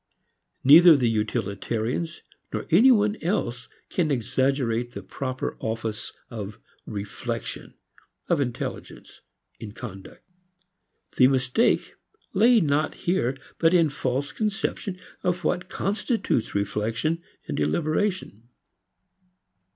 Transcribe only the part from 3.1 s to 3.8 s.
else